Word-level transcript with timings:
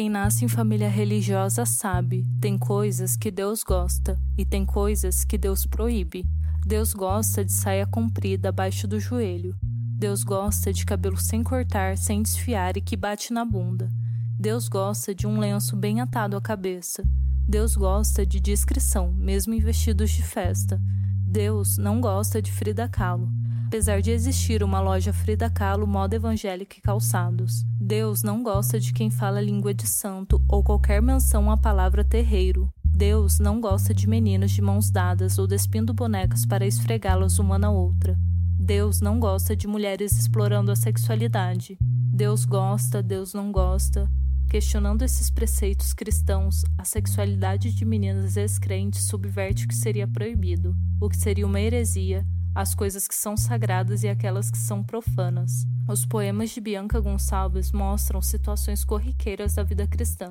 Quem 0.00 0.08
nasce 0.08 0.46
em 0.46 0.48
família 0.48 0.88
religiosa 0.88 1.66
sabe, 1.66 2.26
tem 2.40 2.56
coisas 2.56 3.18
que 3.18 3.30
Deus 3.30 3.62
gosta 3.62 4.18
e 4.34 4.46
tem 4.46 4.64
coisas 4.64 5.26
que 5.26 5.36
Deus 5.36 5.66
proíbe. 5.66 6.24
Deus 6.64 6.94
gosta 6.94 7.44
de 7.44 7.52
saia 7.52 7.86
comprida 7.86 8.48
abaixo 8.48 8.88
do 8.88 8.98
joelho. 8.98 9.54
Deus 9.62 10.24
gosta 10.24 10.72
de 10.72 10.86
cabelo 10.86 11.18
sem 11.18 11.42
cortar, 11.42 11.98
sem 11.98 12.22
desfiar 12.22 12.78
e 12.78 12.80
que 12.80 12.96
bate 12.96 13.30
na 13.30 13.44
bunda. 13.44 13.90
Deus 14.38 14.70
gosta 14.70 15.14
de 15.14 15.26
um 15.26 15.38
lenço 15.38 15.76
bem 15.76 16.00
atado 16.00 16.34
à 16.34 16.40
cabeça. 16.40 17.04
Deus 17.46 17.76
gosta 17.76 18.24
de 18.24 18.40
discrição, 18.40 19.12
mesmo 19.12 19.52
em 19.52 19.60
vestidos 19.60 20.10
de 20.12 20.22
festa. 20.22 20.80
Deus 21.26 21.76
não 21.76 22.00
gosta 22.00 22.40
de 22.40 22.50
Frida 22.50 22.88
Kahlo 22.88 23.30
apesar 23.70 24.02
de 24.02 24.10
existir 24.10 24.64
uma 24.64 24.80
loja 24.80 25.12
Frida 25.12 25.48
Kahlo 25.48 25.86
moda 25.86 26.16
evangélica 26.16 26.76
e 26.76 26.80
calçados. 26.80 27.62
Deus 27.80 28.20
não 28.20 28.42
gosta 28.42 28.80
de 28.80 28.92
quem 28.92 29.10
fala 29.10 29.40
língua 29.40 29.72
de 29.72 29.86
santo 29.86 30.42
ou 30.48 30.60
qualquer 30.60 31.00
menção 31.00 31.48
à 31.48 31.56
palavra 31.56 32.02
terreiro. 32.02 32.68
Deus 32.84 33.38
não 33.38 33.60
gosta 33.60 33.94
de 33.94 34.08
meninas 34.08 34.50
de 34.50 34.60
mãos 34.60 34.90
dadas 34.90 35.38
ou 35.38 35.46
despindo 35.46 35.94
bonecas 35.94 36.44
para 36.44 36.66
esfregá-las 36.66 37.38
uma 37.38 37.60
na 37.60 37.70
outra. 37.70 38.18
Deus 38.58 39.00
não 39.00 39.20
gosta 39.20 39.54
de 39.54 39.68
mulheres 39.68 40.18
explorando 40.18 40.72
a 40.72 40.76
sexualidade. 40.76 41.78
Deus 41.80 42.44
gosta, 42.44 43.00
Deus 43.00 43.34
não 43.34 43.52
gosta. 43.52 44.10
Questionando 44.48 45.02
esses 45.02 45.30
preceitos 45.30 45.92
cristãos, 45.92 46.64
a 46.76 46.84
sexualidade 46.84 47.72
de 47.72 47.84
meninas 47.84 48.36
ex-crentes 48.36 49.04
subverte 49.04 49.66
o 49.66 49.68
que 49.68 49.76
seria 49.76 50.08
proibido, 50.08 50.74
o 51.00 51.08
que 51.08 51.16
seria 51.16 51.46
uma 51.46 51.60
heresia, 51.60 52.26
as 52.60 52.74
coisas 52.74 53.08
que 53.08 53.14
são 53.14 53.38
sagradas 53.38 54.02
e 54.02 54.08
aquelas 54.08 54.50
que 54.50 54.58
são 54.58 54.82
profanas. 54.82 55.66
Os 55.88 56.04
poemas 56.04 56.50
de 56.50 56.60
Bianca 56.60 57.00
Gonçalves 57.00 57.72
mostram 57.72 58.20
situações 58.20 58.84
corriqueiras 58.84 59.54
da 59.54 59.62
vida 59.62 59.86
cristã, 59.86 60.30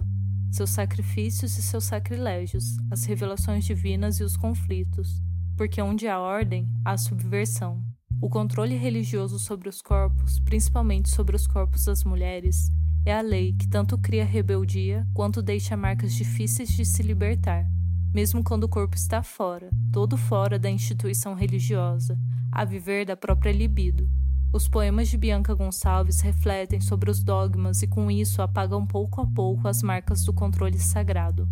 seus 0.52 0.70
sacrifícios 0.70 1.58
e 1.58 1.64
seus 1.64 1.86
sacrilégios, 1.86 2.78
as 2.92 3.04
revelações 3.06 3.66
divinas 3.66 4.20
e 4.20 4.24
os 4.24 4.38
conflitos, 4.38 5.20
porque 5.58 5.82
onde 5.82 6.08
há 6.08 6.20
ordem, 6.20 6.70
há 6.86 6.96
subversão. 6.98 7.84
O 8.22 8.30
controle 8.30 8.76
religioso 8.78 9.40
sobre 9.40 9.68
os 9.68 9.82
corpos, 9.82 10.40
principalmente 10.40 11.10
sobre 11.10 11.36
os 11.36 11.48
corpos 11.48 11.86
das 11.86 12.04
mulheres, 12.04 12.70
é 13.08 13.18
a 13.18 13.22
lei 13.22 13.54
que 13.54 13.68
tanto 13.68 13.98
cria 13.98 14.24
rebeldia 14.24 15.04
quanto 15.16 15.42
deixa 15.42 15.76
marcas 15.76 16.14
difíceis 16.14 16.70
de 16.70 16.86
se 16.86 17.02
libertar 17.02 17.66
mesmo 18.14 18.44
quando 18.44 18.64
o 18.64 18.70
corpo 18.70 18.96
está 18.96 19.22
fora, 19.22 19.70
todo 19.92 20.18
fora 20.18 20.58
da 20.58 20.70
instituição 20.70 21.34
religiosa, 21.34 22.18
a 22.52 22.66
viver 22.66 23.06
da 23.06 23.16
própria 23.16 23.52
libido. 23.52 24.10
Os 24.52 24.68
poemas 24.68 25.08
de 25.08 25.18
Bianca 25.18 25.54
Gonçalves 25.54 26.22
refletem 26.22 26.82
sobre 26.82 27.12
os 27.12 27.24
dogmas 27.24 27.84
e 27.84 27.88
com 27.88 28.10
isso 28.10 28.42
apagam 28.42 28.86
pouco 28.86 29.22
a 29.22 29.28
pouco 29.28 29.68
as 29.68 29.84
marcas 29.84 30.24
do 30.24 30.34
controle 30.34 30.80
sagrado. 30.80 31.48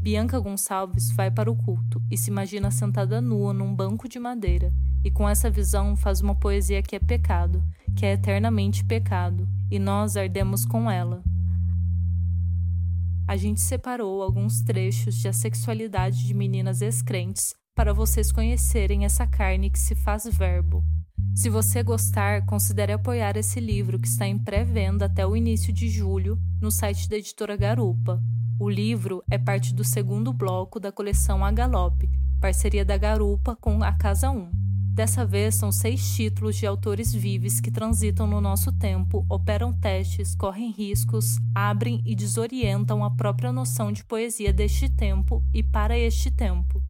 Bianca 0.00 0.40
Gonçalves 0.40 1.12
vai 1.12 1.30
para 1.30 1.50
o 1.50 1.54
culto 1.54 2.02
e 2.10 2.16
se 2.16 2.30
imagina 2.30 2.70
sentada 2.70 3.20
nua 3.20 3.52
num 3.52 3.74
banco 3.74 4.08
de 4.08 4.18
madeira, 4.18 4.72
e 5.04 5.10
com 5.10 5.28
essa 5.28 5.50
visão 5.50 5.94
faz 5.94 6.20
uma 6.20 6.34
poesia 6.34 6.82
que 6.82 6.96
é 6.96 6.98
pecado, 6.98 7.62
que 7.94 8.06
é 8.06 8.14
eternamente 8.14 8.84
pecado, 8.84 9.46
e 9.70 9.78
nós 9.78 10.16
ardemos 10.16 10.64
com 10.64 10.90
ela, 10.90 11.22
a 13.32 13.36
gente 13.38 13.62
separou 13.62 14.22
alguns 14.22 14.60
trechos 14.60 15.14
de 15.14 15.26
A 15.26 15.32
Sexualidade 15.32 16.26
de 16.26 16.34
Meninas 16.34 16.82
Excrentes 16.82 17.54
para 17.74 17.94
vocês 17.94 18.30
conhecerem 18.30 19.06
essa 19.06 19.26
carne 19.26 19.70
que 19.70 19.78
se 19.78 19.94
faz 19.94 20.26
verbo. 20.26 20.84
Se 21.34 21.48
você 21.48 21.82
gostar, 21.82 22.44
considere 22.44 22.92
apoiar 22.92 23.34
esse 23.38 23.58
livro 23.58 23.98
que 23.98 24.06
está 24.06 24.26
em 24.26 24.38
pré-venda 24.38 25.06
até 25.06 25.26
o 25.26 25.34
início 25.34 25.72
de 25.72 25.88
julho 25.88 26.38
no 26.60 26.70
site 26.70 27.08
da 27.08 27.16
editora 27.16 27.56
Garupa. 27.56 28.22
O 28.60 28.68
livro 28.68 29.24
é 29.30 29.38
parte 29.38 29.72
do 29.72 29.82
segundo 29.82 30.30
bloco 30.30 30.78
da 30.78 30.92
coleção 30.92 31.42
A 31.42 31.50
Galope, 31.50 32.10
parceria 32.38 32.84
da 32.84 32.98
Garupa 32.98 33.56
com 33.56 33.82
a 33.82 33.92
Casa 33.92 34.30
1. 34.30 34.61
Dessa 34.92 35.24
vez, 35.24 35.54
são 35.54 35.72
seis 35.72 36.14
títulos 36.14 36.56
de 36.56 36.66
autores 36.66 37.14
vivos 37.14 37.60
que 37.60 37.70
transitam 37.70 38.26
no 38.26 38.42
nosso 38.42 38.70
tempo, 38.70 39.24
operam 39.26 39.72
testes, 39.72 40.34
correm 40.34 40.70
riscos, 40.70 41.38
abrem 41.54 42.02
e 42.04 42.14
desorientam 42.14 43.02
a 43.02 43.10
própria 43.10 43.50
noção 43.50 43.90
de 43.90 44.04
poesia 44.04 44.52
deste 44.52 44.90
tempo 44.90 45.42
e 45.54 45.62
para 45.62 45.98
este 45.98 46.30
tempo. 46.30 46.82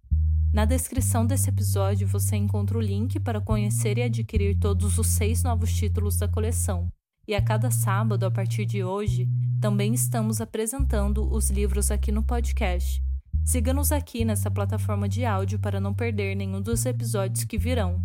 Na 0.52 0.64
descrição 0.64 1.24
desse 1.24 1.48
episódio 1.48 2.08
você 2.08 2.34
encontra 2.34 2.76
o 2.76 2.80
link 2.80 3.20
para 3.20 3.40
conhecer 3.40 3.96
e 3.98 4.02
adquirir 4.02 4.58
todos 4.58 4.98
os 4.98 5.06
seis 5.06 5.44
novos 5.44 5.72
títulos 5.72 6.18
da 6.18 6.26
coleção. 6.26 6.88
E 7.26 7.36
a 7.36 7.40
cada 7.40 7.70
sábado, 7.70 8.26
a 8.26 8.30
partir 8.32 8.66
de 8.66 8.82
hoje, 8.82 9.28
também 9.60 9.94
estamos 9.94 10.40
apresentando 10.40 11.32
os 11.32 11.50
livros 11.50 11.88
aqui 11.92 12.10
no 12.10 12.24
podcast. 12.24 13.00
Siga-nos 13.44 13.90
aqui 13.90 14.24
nessa 14.24 14.50
plataforma 14.50 15.08
de 15.08 15.24
áudio 15.24 15.58
para 15.58 15.80
não 15.80 15.92
perder 15.92 16.34
nenhum 16.34 16.60
dos 16.60 16.86
episódios 16.86 17.44
que 17.44 17.58
virão. 17.58 18.00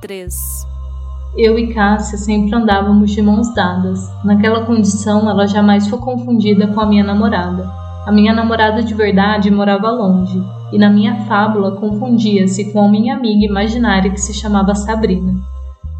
Três 0.00 0.66
eu 1.36 1.58
e 1.58 1.72
Cássia 1.72 2.18
sempre 2.18 2.54
andávamos 2.54 3.10
de 3.10 3.22
mãos 3.22 3.54
dadas. 3.54 4.00
Naquela 4.24 4.64
condição, 4.64 5.28
ela 5.28 5.46
jamais 5.46 5.86
foi 5.86 5.98
confundida 5.98 6.66
com 6.68 6.80
a 6.80 6.86
minha 6.86 7.04
namorada. 7.04 7.70
A 8.06 8.12
minha 8.12 8.32
namorada 8.32 8.82
de 8.82 8.94
verdade 8.94 9.50
morava 9.50 9.90
longe, 9.90 10.42
e 10.72 10.78
na 10.78 10.88
minha 10.88 11.26
fábula 11.26 11.72
confundia-se 11.72 12.72
com 12.72 12.82
a 12.82 12.88
minha 12.88 13.16
amiga 13.16 13.44
imaginária 13.44 14.10
que 14.10 14.20
se 14.20 14.32
chamava 14.32 14.74
Sabrina. 14.74 15.34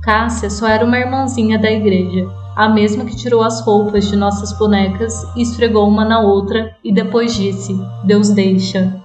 Cássia 0.02 0.48
só 0.48 0.66
era 0.66 0.84
uma 0.84 0.98
irmãzinha 0.98 1.58
da 1.58 1.70
igreja, 1.70 2.28
a 2.56 2.68
mesma 2.68 3.04
que 3.04 3.14
tirou 3.14 3.42
as 3.42 3.60
roupas 3.60 4.08
de 4.08 4.16
nossas 4.16 4.52
bonecas 4.58 5.24
e 5.36 5.42
esfregou 5.42 5.86
uma 5.86 6.04
na 6.04 6.20
outra 6.20 6.74
e 6.82 6.92
depois 6.92 7.36
disse: 7.36 7.78
Deus 8.04 8.30
deixa. 8.30 9.00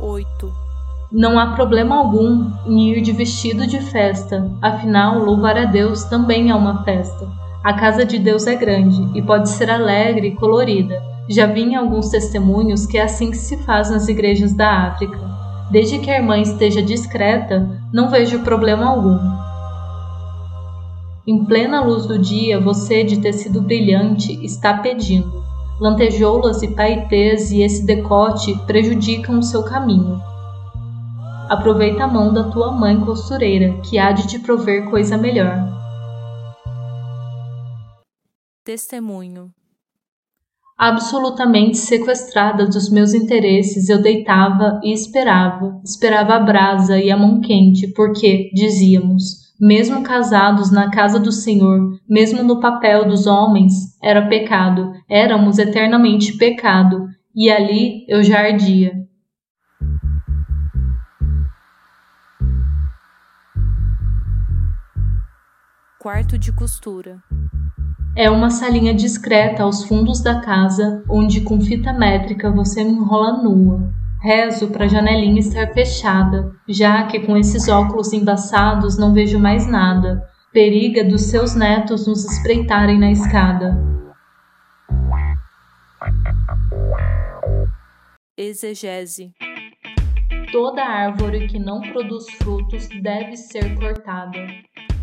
8 0.00 0.47
não 1.10 1.38
há 1.38 1.54
problema 1.54 1.96
algum 1.96 2.50
em 2.66 2.90
ir 2.90 3.00
de 3.00 3.12
vestido 3.12 3.66
de 3.66 3.80
festa, 3.80 4.50
afinal, 4.60 5.18
louvar 5.18 5.56
a 5.56 5.64
Deus 5.64 6.04
também 6.04 6.50
é 6.50 6.54
uma 6.54 6.84
festa. 6.84 7.26
A 7.64 7.72
casa 7.72 8.04
de 8.04 8.18
Deus 8.18 8.46
é 8.46 8.54
grande 8.54 9.08
e 9.14 9.22
pode 9.22 9.48
ser 9.48 9.70
alegre 9.70 10.28
e 10.28 10.34
colorida. 10.34 11.02
Já 11.26 11.46
vi 11.46 11.62
em 11.62 11.76
alguns 11.76 12.10
testemunhos 12.10 12.84
que 12.84 12.98
é 12.98 13.02
assim 13.02 13.30
que 13.30 13.38
se 13.38 13.56
faz 13.64 13.90
nas 13.90 14.06
igrejas 14.06 14.52
da 14.52 14.88
África. 14.88 15.18
Desde 15.70 15.98
que 15.98 16.10
a 16.10 16.18
irmã 16.18 16.38
esteja 16.38 16.82
discreta, 16.82 17.66
não 17.90 18.10
vejo 18.10 18.40
problema 18.40 18.86
algum. 18.86 19.18
Em 21.26 21.42
plena 21.44 21.80
luz 21.80 22.04
do 22.04 22.18
dia, 22.18 22.60
você 22.60 23.02
de 23.02 23.18
tecido 23.18 23.62
brilhante 23.62 24.44
está 24.44 24.74
pedindo. 24.74 25.42
Lantejoulas 25.80 26.62
e 26.62 26.68
paetês 26.68 27.50
e 27.50 27.62
esse 27.62 27.86
decote 27.86 28.54
prejudicam 28.66 29.38
o 29.38 29.42
seu 29.42 29.62
caminho. 29.62 30.20
Aproveita 31.48 32.04
a 32.04 32.06
mão 32.06 32.30
da 32.30 32.50
tua 32.50 32.70
mãe 32.70 33.00
costureira, 33.00 33.80
que 33.80 33.98
há 33.98 34.12
de 34.12 34.28
te 34.28 34.38
prover 34.38 34.90
coisa 34.90 35.16
melhor. 35.16 35.56
Testemunho 38.62 39.50
Absolutamente 40.76 41.78
sequestrada 41.78 42.66
dos 42.66 42.90
meus 42.90 43.14
interesses, 43.14 43.88
eu 43.88 44.02
deitava 44.02 44.78
e 44.84 44.92
esperava, 44.92 45.80
esperava 45.82 46.34
a 46.34 46.40
brasa 46.40 47.00
e 47.00 47.10
a 47.10 47.16
mão 47.16 47.40
quente, 47.40 47.88
porque, 47.94 48.50
dizíamos, 48.52 49.54
mesmo 49.58 50.02
casados 50.02 50.70
na 50.70 50.90
casa 50.90 51.18
do 51.18 51.32
Senhor, 51.32 51.98
mesmo 52.06 52.42
no 52.42 52.60
papel 52.60 53.08
dos 53.08 53.26
homens, 53.26 53.98
era 54.02 54.28
pecado, 54.28 54.92
éramos 55.08 55.58
eternamente 55.58 56.36
pecado, 56.36 57.06
e 57.34 57.50
ali 57.50 58.04
eu 58.06 58.22
já 58.22 58.38
ardia. 58.38 59.07
Quarto 66.08 66.38
de 66.38 66.50
costura. 66.50 67.22
É 68.16 68.30
uma 68.30 68.48
salinha 68.48 68.94
discreta 68.94 69.62
aos 69.62 69.84
fundos 69.84 70.22
da 70.22 70.40
casa, 70.40 71.04
onde 71.06 71.42
com 71.42 71.60
fita 71.60 71.92
métrica 71.92 72.50
você 72.50 72.82
me 72.82 72.92
enrola 72.92 73.42
nua. 73.42 73.92
Rezo 74.22 74.68
para 74.68 74.86
a 74.86 74.88
janelinha 74.88 75.38
estar 75.38 75.66
fechada, 75.74 76.50
já 76.66 77.06
que 77.08 77.20
com 77.26 77.36
esses 77.36 77.68
óculos 77.68 78.14
embaçados 78.14 78.96
não 78.96 79.12
vejo 79.12 79.38
mais 79.38 79.70
nada. 79.70 80.26
Periga 80.50 81.04
dos 81.04 81.24
seus 81.24 81.54
netos 81.54 82.06
nos 82.06 82.24
espreitarem 82.24 82.98
na 82.98 83.10
escada. 83.10 83.76
Exegese. 88.34 89.34
Toda 90.50 90.82
árvore 90.82 91.48
que 91.48 91.58
não 91.58 91.82
produz 91.82 92.24
frutos 92.38 92.88
deve 93.02 93.36
ser 93.36 93.74
cortada. 93.74 94.38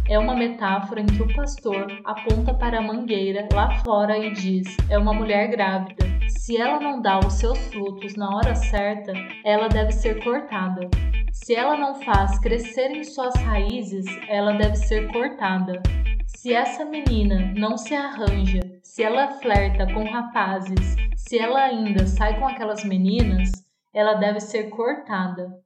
É 0.08 0.20
uma 0.20 0.36
metáfora 0.36 1.02
em 1.02 1.06
que 1.06 1.22
o 1.22 1.34
pastor 1.34 1.88
aponta 2.04 2.54
para 2.54 2.80
a 2.80 2.82
mangueira 2.82 3.48
lá 3.54 3.84
fora 3.84 4.18
e 4.18 4.32
diz: 4.34 4.78
é 4.90 4.98
uma 4.98 5.14
mulher 5.14 5.48
grávida. 5.50 6.06
Se 6.28 6.58
ela 6.58 6.80
não 6.80 7.02
dá 7.02 7.20
os 7.20 7.34
seus 7.34 7.58
frutos 7.68 8.16
na 8.16 8.30
hora 8.36 8.54
certa, 8.56 9.14
ela 9.44 9.68
deve 9.68 9.92
ser 9.92 10.24
cortada. 10.24 10.90
Se 11.32 11.56
ela 11.56 11.76
não 11.76 11.96
faz 11.96 12.40
crescerem 12.40 13.04
suas 13.04 13.34
raízes, 13.36 14.06
ela 14.28 14.54
deve 14.54 14.76
ser 14.76 15.12
cortada. 15.12 15.82
Se 16.28 16.54
essa 16.54 16.86
menina 16.86 17.52
não 17.56 17.78
se 17.78 17.96
arranja, 17.96 18.62
se 18.84 19.04
ela 19.04 19.32
flerta 19.40 19.92
com 19.92 20.04
rapazes, 20.04 20.96
se 21.16 21.40
ela 21.40 21.62
ainda 21.62 22.06
sai 22.06 22.40
com 22.40 22.48
aquelas 22.48 22.84
meninas, 22.84 23.52
ela 23.94 24.14
deve 24.14 24.40
ser 24.40 24.70
cortada. 24.70 25.52